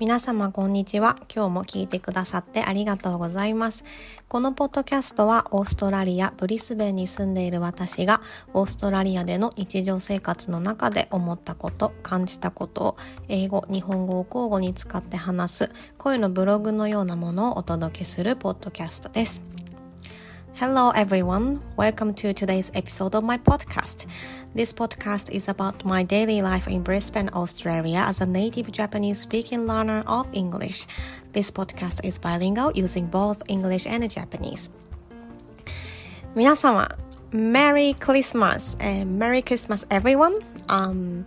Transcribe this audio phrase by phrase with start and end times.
[0.00, 1.16] 皆様こんにちは。
[1.34, 3.84] 今日も聞いてくださってありがとうございます。
[4.28, 8.20] このポッドキャストはオーストラリア・ブリスベンに住んでいる私が
[8.54, 12.96] オーストラリアでの日常生活の中で思ったこと、感じたことを
[13.26, 19.42] 英語、日本語を交互に使って話す声のブログのようなものをお届けするポッドキャストです。
[20.58, 24.06] Hello everyone, welcome to today's episode of my podcast.
[24.56, 29.68] This podcast is about my daily life in Brisbane, Australia as a native Japanese speaking
[29.68, 30.88] learner of English.
[31.32, 34.68] This podcast is bilingual using both English and Japanese.
[36.34, 36.90] 皆様、
[37.30, 38.76] Merry Christmas!
[38.80, 40.40] And Merry Christmas everyone!
[40.68, 41.24] Um,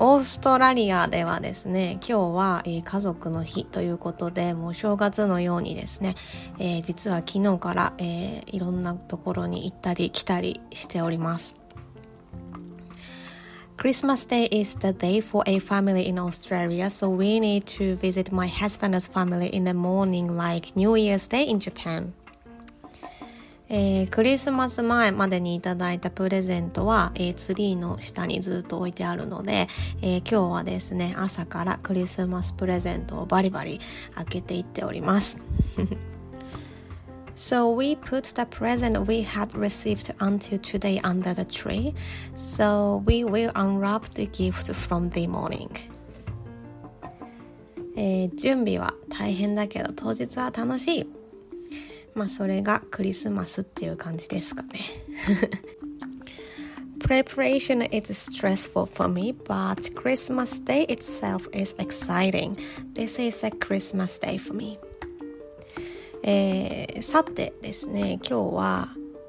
[0.00, 6.14] オーストラリアではですね、今日は、え、家族の日ということで、もう正月のようにですね、
[6.60, 11.56] えー、実は昨日から、えー、いろんなところに行ったり来たりしております。
[13.76, 18.48] Christmas Day is the day for a family in Australia, so we need to visit my
[18.48, 22.12] husband's family in the morning like New Year's Day in Japan.
[23.70, 29.68] えー、クリスマス前までにいただいたプレゼントは、えー、ツリーの下にずっと置いてあるので、
[30.00, 33.80] えー、今日はですね、朝からクリスマスプレゼントをバリバリ
[34.14, 35.38] 開けていっております。
[37.38, 41.94] So we put the present we had received until today under the tree.
[42.34, 45.68] So we will unwrap the gift from the morning.
[47.96, 51.27] えー、準備は大変だけど当日は楽しい。
[52.18, 54.80] まあそれがクリスマスっていう感じですかね
[56.98, 62.56] Preparation is stressful for me, but Christmas Day itself is exciting.
[62.92, 64.78] This is a Christmas day for me.
[66.24, 68.88] えー、さてですね、今日は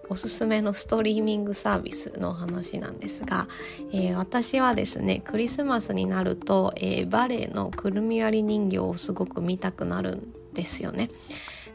[0.10, 3.48] おすすめのストリーミングサービスの話なんですが、
[3.94, 11.11] えー、私はですねクリスマスになると、えー、バレエのくるみ割り人形をすごく見たくなるんですよね。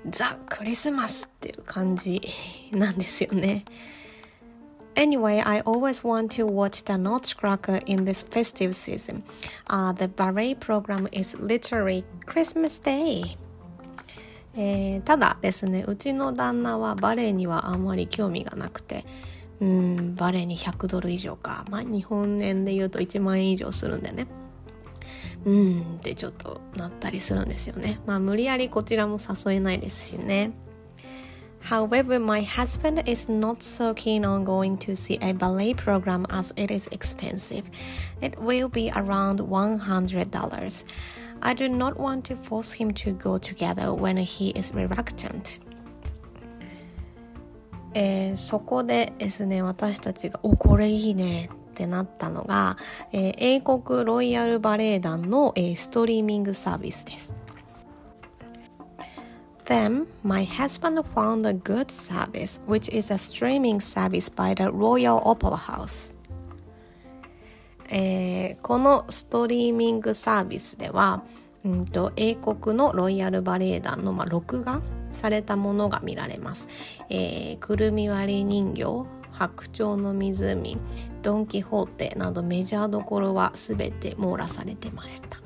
[0.08, 2.20] ザ・クリスマスっていう感じ
[2.72, 3.64] なんですよね。
[4.94, 9.24] Anyway, I always want to watch the Nutcracker in this festive season.
[9.66, 13.36] Uh, the ballet program is literally Christmas Day.
[14.56, 19.04] えー、ただですね、うちの旦那はバレエにはあんまり興味がなくて、
[19.60, 21.64] うん、バレエに100ドル以上か。
[21.70, 24.28] まあ、日本円で言うと1万円以上するんでね。
[25.45, 27.99] うんってちょっとなったりするんですよね。
[28.05, 30.51] まあ無理やりこちらも誘えないですしね。
[31.61, 36.71] However, my husband is not so keen on going to see a ballet program as it
[36.71, 37.69] is expensive.
[38.21, 40.83] It will be around $100.
[41.41, 45.59] I do not want to force him to go together when he is reluctant.
[47.93, 52.76] えー、そこでですね、私たちが、お、これいいねっ てなったのが、
[53.12, 57.36] えー、英国ロイヤルバレエ団の、えー、ストリーミングサービスです。
[59.66, 65.56] Then, my husband found a good service, which is a streaming service by the Royal Opera
[65.56, 66.14] House.
[67.90, 71.22] えー、このストリーミングサービスでは、
[71.64, 76.68] うんと、英国のロイヤルバレエ団の、まあ、録画されたものが見られます。
[77.08, 80.78] えー、くるみ割り人形、白鳥の湖、
[81.22, 85.40] ドン・キホーテなどメジャーどころは全て網羅されてました。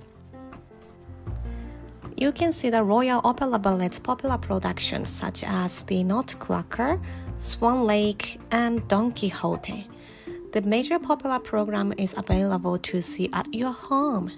[2.16, 6.98] You can see the Royal Opera Ballet's popular productions such as The Nutcracker,
[7.38, 9.88] Swan Lake, and Don Quixote.
[10.52, 14.30] The major popular program is available to see at your home.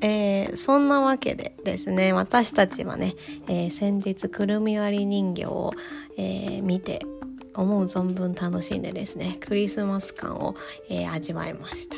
[0.00, 3.14] えー、そんなわけでですね、私たちはね、
[3.48, 5.72] えー、先日くるみ割り人形を、
[6.16, 7.00] えー、見て
[7.58, 10.54] 思う存分楽しんでですね、クリスマス感を、
[10.88, 11.96] えー、味わいました。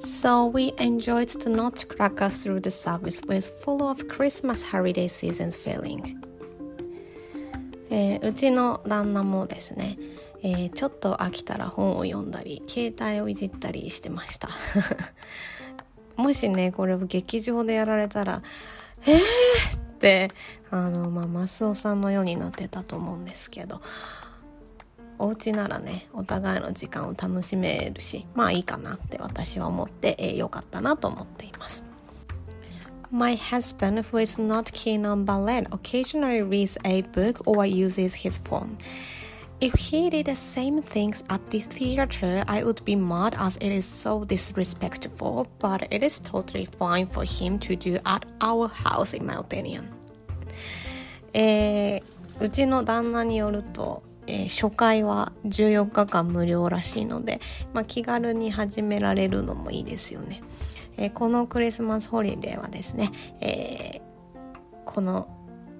[0.00, 6.16] So we enjoyed the nutcracker through the service with full of Christmas holiday seasons feeling.
[7.90, 9.98] えー、うちの旦那もですね、
[10.42, 14.48] えー、ちょっと飽きたら本を読んだり、携帯をいじったりしてました。
[16.16, 18.42] もしね、これを劇場でやられたら、
[19.06, 20.30] えーって、
[20.70, 23.82] あの、まあ、マスオさんのようになってたと思うんですけど、
[25.20, 31.84] お家ならねお互いの時間を楽しめるしまあいいかなって私は思って良、えー、かったなと思っています
[33.12, 38.38] My husband, who is not keen on ballet, occasionally reads a book or uses his
[38.38, 38.78] phone.
[39.60, 43.72] If he did the same things at the theater, I would be mad as it
[43.72, 49.12] is so disrespectful, but it is totally fine for him to do at our house,
[49.12, 49.88] in my opinion.
[51.34, 52.02] えー、
[52.38, 57.40] うちの旦那によると、えー、初回は14日間無料らしいので、
[57.74, 60.40] まあ、気軽に始められるのもいいですよね。
[60.96, 63.10] えー、このクリスマスホリデーはですね、
[63.40, 65.28] えー、この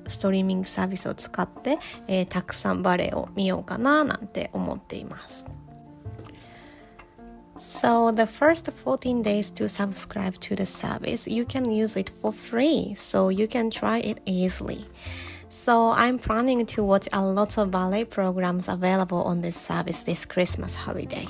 [0.09, 5.47] ストリーミングサービスを使って、え、たくさんバレエを見ようかななんて思っています。
[7.57, 12.95] So the first 14 days to subscribe to the service, you can use it for free,
[12.95, 14.87] so you can try it easily.
[15.50, 20.28] So I'm planning to watch a lot of ballet programs available on this service this
[20.28, 21.28] Christmas holiday.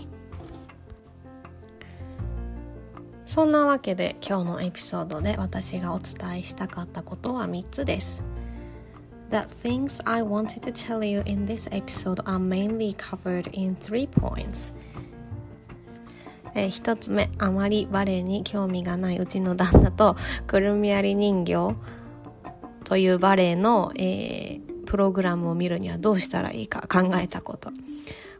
[3.25, 8.23] そんなわけで今日のエピソードで私がお伝えしたかったことは3つです。
[9.29, 14.73] The things I wanted to tell you in this episode are mainly covered in three points.
[16.53, 20.15] えー、一つ目あまりバレエに興味がないうちの旦那と
[20.47, 21.75] くるみ割り人形
[22.90, 27.70] というバレエの、えー、プログラムを見るにはどうしたらいいか考えたこと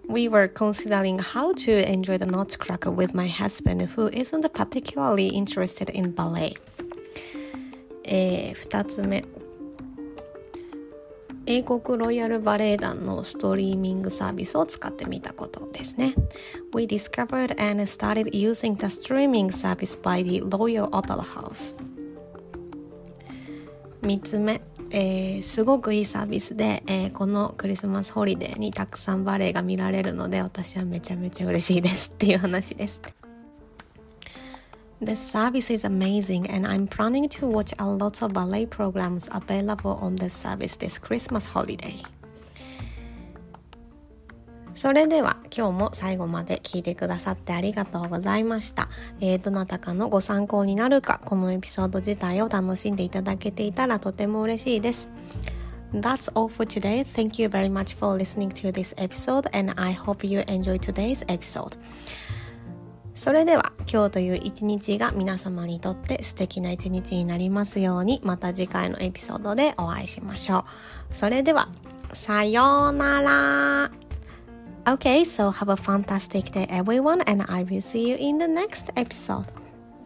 [0.09, 5.97] We were considering how to enjoy the Nutcracker with my husband who isn't particularly interested
[5.97, 6.57] in ballet
[8.05, 9.25] えー、つ目
[11.47, 16.15] 英国ロイヤルバレエ団のストリーミングサービスを使ってみたことですね。
[16.75, 21.77] We discovered and started using the streaming service by the Royal Opera House.
[24.03, 24.61] 3つ目、
[24.91, 33.01] えー、すごくいいサービスで、えー、このクリスマスホリデーにたくさんバレエが見られるので私はめちゃめちゃ嬉しいですっていう話です。
[35.03, 40.17] The service is amazing, and I'm planning to watch a lot of ballet programs available on
[40.17, 42.20] this service this Christmas holiday.
[44.75, 48.89] それでは今日も最後まで聞いてくださってありがとうございました。
[49.21, 55.11] えー、どなたかのご参考になるか、このエピソード自体を楽しんでいただけていたらとても嬉しいです。
[55.93, 57.05] That's all for today.
[57.05, 61.27] Thank you very much for listening to this episode and I hope you enjoy today's
[61.27, 61.77] episode.
[63.13, 70.65] それでは今日という一日が皆様にとって素敵な一日になりますようにまた次回のエピソードでお会いしましょ
[71.11, 71.15] う。
[71.15, 71.69] それでは
[72.13, 74.10] さようなら
[74.91, 78.91] Okay, so have a fantastic day everyone and I will see you in the next
[78.97, 79.47] episode.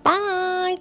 [0.03, 0.77] Bye!